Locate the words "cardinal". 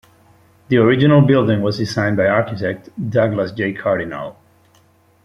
3.73-4.35